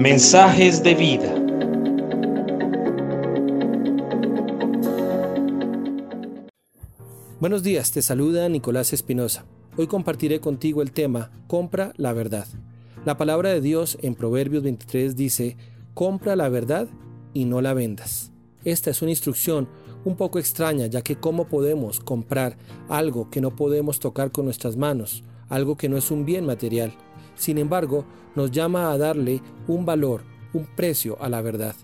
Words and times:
Mensajes 0.00 0.82
de 0.82 0.94
vida. 0.94 1.34
Buenos 7.38 7.62
días, 7.62 7.92
te 7.92 8.00
saluda 8.00 8.48
Nicolás 8.48 8.94
Espinosa. 8.94 9.44
Hoy 9.76 9.88
compartiré 9.88 10.40
contigo 10.40 10.80
el 10.80 10.92
tema 10.92 11.30
Compra 11.46 11.92
la 11.98 12.14
verdad. 12.14 12.46
La 13.04 13.18
palabra 13.18 13.50
de 13.50 13.60
Dios 13.60 13.98
en 14.00 14.14
Proverbios 14.14 14.62
23 14.62 15.16
dice, 15.16 15.58
Compra 15.92 16.34
la 16.34 16.48
verdad 16.48 16.88
y 17.34 17.44
no 17.44 17.60
la 17.60 17.74
vendas. 17.74 18.32
Esta 18.64 18.88
es 18.88 19.02
una 19.02 19.10
instrucción 19.10 19.68
un 20.06 20.16
poco 20.16 20.38
extraña, 20.38 20.86
ya 20.86 21.02
que 21.02 21.16
cómo 21.16 21.46
podemos 21.46 22.00
comprar 22.00 22.56
algo 22.88 23.28
que 23.28 23.42
no 23.42 23.54
podemos 23.54 23.98
tocar 23.98 24.32
con 24.32 24.46
nuestras 24.46 24.78
manos, 24.78 25.24
algo 25.50 25.76
que 25.76 25.90
no 25.90 25.98
es 25.98 26.10
un 26.10 26.24
bien 26.24 26.46
material. 26.46 26.94
Sin 27.40 27.56
embargo, 27.56 28.04
nos 28.34 28.50
llama 28.50 28.92
a 28.92 28.98
darle 28.98 29.40
un 29.66 29.86
valor, 29.86 30.24
un 30.52 30.66
precio 30.66 31.16
a 31.22 31.30
la 31.30 31.40
verdad. 31.40 31.74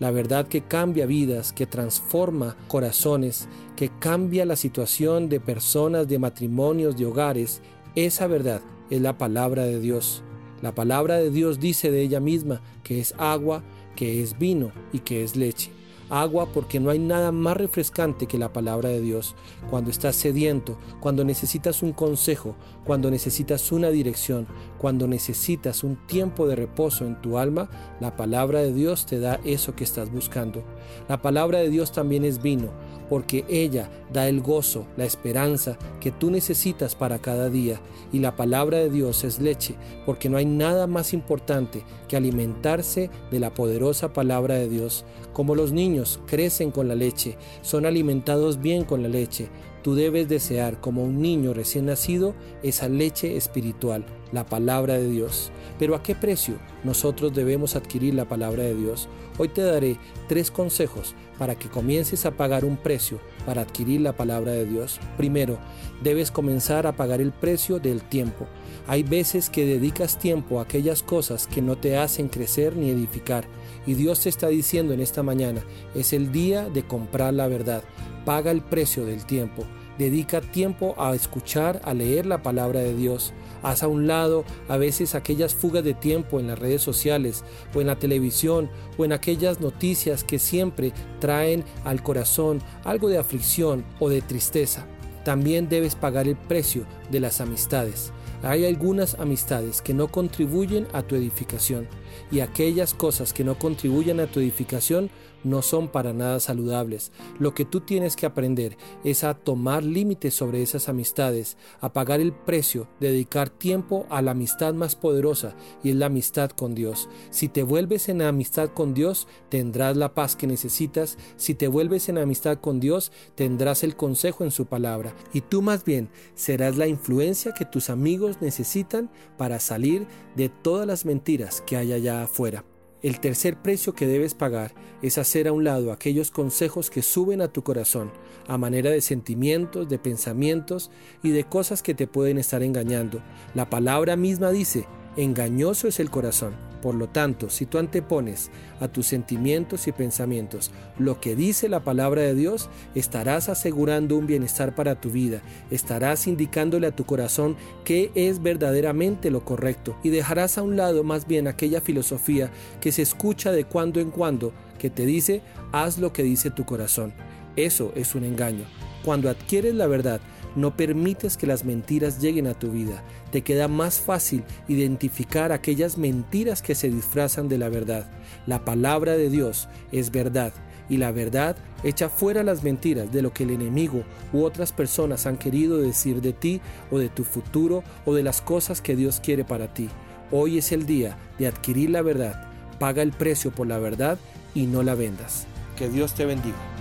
La 0.00 0.10
verdad 0.10 0.48
que 0.48 0.62
cambia 0.62 1.06
vidas, 1.06 1.52
que 1.52 1.66
transforma 1.66 2.56
corazones, 2.66 3.48
que 3.76 3.90
cambia 4.00 4.44
la 4.44 4.56
situación 4.56 5.28
de 5.28 5.38
personas, 5.38 6.08
de 6.08 6.18
matrimonios, 6.18 6.96
de 6.96 7.06
hogares. 7.06 7.62
Esa 7.94 8.26
verdad 8.26 8.60
es 8.90 9.00
la 9.00 9.16
palabra 9.16 9.62
de 9.62 9.78
Dios. 9.78 10.24
La 10.62 10.74
palabra 10.74 11.18
de 11.18 11.30
Dios 11.30 11.60
dice 11.60 11.92
de 11.92 12.02
ella 12.02 12.18
misma 12.18 12.60
que 12.82 12.98
es 12.98 13.14
agua, 13.16 13.62
que 13.94 14.20
es 14.20 14.36
vino 14.36 14.72
y 14.92 14.98
que 14.98 15.22
es 15.22 15.36
leche 15.36 15.70
agua 16.10 16.46
porque 16.52 16.80
no 16.80 16.90
hay 16.90 16.98
nada 16.98 17.32
más 17.32 17.56
refrescante 17.56 18.26
que 18.26 18.38
la 18.38 18.52
palabra 18.52 18.88
de 18.88 19.00
Dios. 19.00 19.34
Cuando 19.70 19.90
estás 19.90 20.16
sediento, 20.16 20.78
cuando 21.00 21.24
necesitas 21.24 21.82
un 21.82 21.92
consejo, 21.92 22.54
cuando 22.84 23.10
necesitas 23.10 23.72
una 23.72 23.90
dirección, 23.90 24.46
cuando 24.78 25.08
necesitas 25.08 25.84
un 25.84 25.96
tiempo 26.06 26.46
de 26.46 26.56
reposo 26.56 27.06
en 27.06 27.20
tu 27.20 27.38
alma, 27.38 27.68
la 28.00 28.16
palabra 28.16 28.60
de 28.60 28.72
Dios 28.72 29.06
te 29.06 29.18
da 29.18 29.40
eso 29.44 29.74
que 29.74 29.84
estás 29.84 30.10
buscando. 30.10 30.62
La 31.08 31.22
palabra 31.22 31.58
de 31.58 31.70
Dios 31.70 31.92
también 31.92 32.24
es 32.24 32.42
vino, 32.42 32.70
porque 33.08 33.44
ella 33.48 33.90
da 34.12 34.28
el 34.28 34.40
gozo, 34.40 34.86
la 34.96 35.04
esperanza 35.04 35.78
que 36.00 36.10
tú 36.10 36.30
necesitas 36.30 36.94
para 36.94 37.18
cada 37.18 37.50
día. 37.50 37.80
Y 38.12 38.20
la 38.20 38.36
palabra 38.36 38.78
de 38.78 38.90
Dios 38.90 39.24
es 39.24 39.40
leche, 39.40 39.74
porque 40.06 40.28
no 40.28 40.36
hay 40.36 40.44
nada 40.44 40.86
más 40.86 41.12
importante 41.12 41.82
que 42.08 42.16
alimentarse 42.16 43.10
de 43.30 43.40
la 43.40 43.54
poderosa 43.54 44.12
palabra 44.12 44.54
de 44.54 44.68
Dios. 44.68 45.04
Como 45.32 45.54
los 45.54 45.72
niños 45.72 45.93
crecen 46.26 46.70
con 46.70 46.88
la 46.88 46.94
leche, 46.94 47.36
son 47.62 47.86
alimentados 47.86 48.60
bien 48.60 48.84
con 48.84 49.02
la 49.02 49.08
leche, 49.08 49.48
tú 49.82 49.94
debes 49.94 50.28
desear 50.28 50.80
como 50.80 51.04
un 51.04 51.20
niño 51.20 51.52
recién 51.54 51.86
nacido 51.86 52.34
esa 52.62 52.88
leche 52.88 53.36
espiritual, 53.36 54.04
la 54.32 54.44
palabra 54.44 54.94
de 54.94 55.08
Dios. 55.08 55.50
Pero 55.78 55.94
¿a 55.94 56.02
qué 56.02 56.14
precio 56.14 56.54
nosotros 56.82 57.34
debemos 57.34 57.76
adquirir 57.76 58.14
la 58.14 58.24
palabra 58.26 58.62
de 58.62 58.74
Dios? 58.74 59.08
Hoy 59.38 59.48
te 59.48 59.62
daré 59.62 59.98
tres 60.28 60.50
consejos 60.50 61.14
para 61.38 61.56
que 61.56 61.68
comiences 61.68 62.26
a 62.26 62.32
pagar 62.32 62.64
un 62.64 62.76
precio 62.76 63.20
para 63.44 63.62
adquirir 63.62 64.00
la 64.00 64.16
palabra 64.16 64.52
de 64.52 64.66
Dios. 64.66 65.00
Primero, 65.16 65.58
debes 66.02 66.30
comenzar 66.30 66.86
a 66.86 66.96
pagar 66.96 67.20
el 67.20 67.32
precio 67.32 67.78
del 67.78 68.02
tiempo. 68.02 68.46
Hay 68.86 69.02
veces 69.02 69.50
que 69.50 69.64
dedicas 69.64 70.18
tiempo 70.18 70.58
a 70.58 70.62
aquellas 70.62 71.02
cosas 71.02 71.46
que 71.46 71.62
no 71.62 71.76
te 71.76 71.96
hacen 71.96 72.28
crecer 72.28 72.76
ni 72.76 72.90
edificar. 72.90 73.46
Y 73.86 73.94
Dios 73.94 74.20
te 74.20 74.28
está 74.28 74.48
diciendo 74.48 74.92
en 74.92 75.00
esta 75.00 75.22
mañana, 75.22 75.62
es 75.94 76.12
el 76.12 76.32
día 76.32 76.68
de 76.68 76.82
comprar 76.84 77.34
la 77.34 77.48
verdad. 77.48 77.82
Paga 78.24 78.50
el 78.50 78.62
precio 78.62 79.04
del 79.04 79.24
tiempo. 79.26 79.64
Dedica 79.98 80.40
tiempo 80.40 80.94
a 80.98 81.14
escuchar, 81.14 81.80
a 81.84 81.94
leer 81.94 82.26
la 82.26 82.42
palabra 82.42 82.80
de 82.80 82.96
Dios. 82.96 83.32
Haz 83.62 83.82
a 83.82 83.88
un 83.88 84.06
lado 84.06 84.44
a 84.68 84.76
veces 84.76 85.14
aquellas 85.14 85.54
fugas 85.54 85.84
de 85.84 85.94
tiempo 85.94 86.40
en 86.40 86.48
las 86.48 86.58
redes 86.58 86.82
sociales 86.82 87.44
o 87.74 87.80
en 87.80 87.86
la 87.86 87.96
televisión 87.96 88.70
o 88.98 89.04
en 89.04 89.12
aquellas 89.12 89.60
noticias 89.60 90.24
que 90.24 90.40
siempre 90.40 90.92
traen 91.20 91.64
al 91.84 92.02
corazón 92.02 92.60
algo 92.82 93.08
de 93.08 93.18
aflicción 93.18 93.84
o 94.00 94.08
de 94.08 94.20
tristeza. 94.20 94.86
También 95.24 95.68
debes 95.68 95.94
pagar 95.94 96.28
el 96.28 96.36
precio 96.36 96.84
de 97.10 97.20
las 97.20 97.40
amistades. 97.40 98.12
Hay 98.42 98.66
algunas 98.66 99.14
amistades 99.18 99.80
que 99.80 99.94
no 99.94 100.08
contribuyen 100.08 100.86
a 100.92 101.02
tu 101.02 101.14
edificación 101.14 101.88
y 102.30 102.40
aquellas 102.40 102.94
cosas 102.94 103.32
que 103.32 103.44
no 103.44 103.58
contribuyen 103.58 104.20
a 104.20 104.26
tu 104.26 104.40
edificación 104.40 105.10
no 105.44 105.62
son 105.62 105.88
para 105.88 106.12
nada 106.12 106.40
saludables. 106.40 107.12
Lo 107.38 107.54
que 107.54 107.64
tú 107.64 107.80
tienes 107.80 108.16
que 108.16 108.26
aprender 108.26 108.76
es 109.04 109.24
a 109.24 109.34
tomar 109.34 109.84
límites 109.84 110.34
sobre 110.34 110.62
esas 110.62 110.88
amistades, 110.88 111.56
a 111.80 111.92
pagar 111.92 112.20
el 112.20 112.32
precio, 112.32 112.88
dedicar 112.98 113.50
tiempo 113.50 114.06
a 114.08 114.22
la 114.22 114.32
amistad 114.32 114.74
más 114.74 114.96
poderosa 114.96 115.54
y 115.82 115.90
es 115.90 115.96
la 115.96 116.06
amistad 116.06 116.50
con 116.50 116.74
Dios. 116.74 117.08
Si 117.30 117.48
te 117.48 117.62
vuelves 117.62 118.08
en 118.08 118.22
amistad 118.22 118.70
con 118.70 118.94
Dios, 118.94 119.28
tendrás 119.50 119.96
la 119.96 120.14
paz 120.14 120.34
que 120.34 120.46
necesitas. 120.46 121.18
Si 121.36 121.54
te 121.54 121.68
vuelves 121.68 122.08
en 122.08 122.18
amistad 122.18 122.58
con 122.58 122.80
Dios, 122.80 123.12
tendrás 123.34 123.84
el 123.84 123.96
consejo 123.96 124.44
en 124.44 124.50
su 124.50 124.66
palabra. 124.66 125.14
Y 125.32 125.42
tú 125.42 125.62
más 125.62 125.84
bien 125.84 126.08
serás 126.34 126.76
la 126.76 126.86
influencia 126.94 127.52
que 127.52 127.64
tus 127.64 127.90
amigos 127.90 128.38
necesitan 128.40 129.10
para 129.36 129.60
salir 129.60 130.06
de 130.34 130.48
todas 130.48 130.86
las 130.86 131.04
mentiras 131.04 131.62
que 131.66 131.76
hay 131.76 131.92
allá 131.92 132.22
afuera. 132.22 132.64
El 133.02 133.20
tercer 133.20 133.60
precio 133.60 133.94
que 133.94 134.06
debes 134.06 134.32
pagar 134.32 134.72
es 135.02 135.18
hacer 135.18 135.46
a 135.46 135.52
un 135.52 135.62
lado 135.62 135.92
aquellos 135.92 136.30
consejos 136.30 136.88
que 136.88 137.02
suben 137.02 137.42
a 137.42 137.48
tu 137.48 137.62
corazón 137.62 138.10
a 138.48 138.56
manera 138.56 138.90
de 138.90 139.02
sentimientos, 139.02 139.90
de 139.90 139.98
pensamientos 139.98 140.90
y 141.22 141.30
de 141.30 141.44
cosas 141.44 141.82
que 141.82 141.92
te 141.92 142.06
pueden 142.06 142.38
estar 142.38 142.62
engañando. 142.62 143.22
La 143.54 143.68
palabra 143.68 144.16
misma 144.16 144.52
dice, 144.52 144.86
Engañoso 145.16 145.86
es 145.86 146.00
el 146.00 146.10
corazón. 146.10 146.54
Por 146.84 146.96
lo 146.96 147.08
tanto, 147.08 147.48
si 147.48 147.64
tú 147.64 147.78
antepones 147.78 148.50
a 148.78 148.88
tus 148.88 149.06
sentimientos 149.06 149.88
y 149.88 149.92
pensamientos 149.92 150.70
lo 150.98 151.18
que 151.18 151.34
dice 151.34 151.70
la 151.70 151.80
palabra 151.80 152.20
de 152.20 152.34
Dios, 152.34 152.68
estarás 152.94 153.48
asegurando 153.48 154.18
un 154.18 154.26
bienestar 154.26 154.74
para 154.74 155.00
tu 155.00 155.08
vida, 155.08 155.40
estarás 155.70 156.26
indicándole 156.26 156.86
a 156.86 156.94
tu 156.94 157.06
corazón 157.06 157.56
qué 157.86 158.10
es 158.14 158.42
verdaderamente 158.42 159.30
lo 159.30 159.46
correcto 159.46 159.96
y 160.02 160.10
dejarás 160.10 160.58
a 160.58 160.62
un 160.62 160.76
lado 160.76 161.04
más 161.04 161.26
bien 161.26 161.48
aquella 161.48 161.80
filosofía 161.80 162.50
que 162.82 162.92
se 162.92 163.00
escucha 163.00 163.50
de 163.50 163.64
cuando 163.64 163.98
en 163.98 164.10
cuando 164.10 164.52
que 164.78 164.90
te 164.90 165.06
dice 165.06 165.40
haz 165.72 165.96
lo 165.96 166.12
que 166.12 166.22
dice 166.22 166.50
tu 166.50 166.66
corazón. 166.66 167.14
Eso 167.56 167.92
es 167.96 168.14
un 168.14 168.24
engaño. 168.24 168.66
Cuando 169.02 169.30
adquieres 169.30 169.74
la 169.74 169.86
verdad, 169.86 170.20
no 170.56 170.76
permites 170.76 171.36
que 171.36 171.46
las 171.46 171.64
mentiras 171.64 172.20
lleguen 172.20 172.46
a 172.46 172.54
tu 172.54 172.70
vida. 172.70 173.02
Te 173.30 173.42
queda 173.42 173.68
más 173.68 173.98
fácil 173.98 174.44
identificar 174.68 175.52
aquellas 175.52 175.98
mentiras 175.98 176.62
que 176.62 176.74
se 176.74 176.90
disfrazan 176.90 177.48
de 177.48 177.58
la 177.58 177.68
verdad. 177.68 178.06
La 178.46 178.64
palabra 178.64 179.12
de 179.16 179.30
Dios 179.30 179.68
es 179.92 180.10
verdad 180.10 180.52
y 180.88 180.98
la 180.98 181.12
verdad 181.12 181.56
echa 181.82 182.08
fuera 182.08 182.42
las 182.42 182.62
mentiras 182.62 183.12
de 183.12 183.22
lo 183.22 183.32
que 183.32 183.44
el 183.44 183.50
enemigo 183.50 184.04
u 184.32 184.42
otras 184.42 184.72
personas 184.72 185.26
han 185.26 185.36
querido 185.36 185.78
decir 185.78 186.20
de 186.20 186.32
ti 186.32 186.60
o 186.90 186.98
de 186.98 187.08
tu 187.08 187.24
futuro 187.24 187.82
o 188.04 188.14
de 188.14 188.22
las 188.22 188.40
cosas 188.40 188.80
que 188.80 188.96
Dios 188.96 189.20
quiere 189.20 189.44
para 189.44 189.72
ti. 189.72 189.88
Hoy 190.30 190.58
es 190.58 190.72
el 190.72 190.86
día 190.86 191.16
de 191.38 191.46
adquirir 191.46 191.90
la 191.90 192.02
verdad. 192.02 192.48
Paga 192.78 193.02
el 193.02 193.12
precio 193.12 193.50
por 193.50 193.66
la 193.66 193.78
verdad 193.78 194.18
y 194.54 194.66
no 194.66 194.82
la 194.82 194.94
vendas. 194.94 195.46
Que 195.76 195.88
Dios 195.88 196.14
te 196.14 196.24
bendiga. 196.24 196.73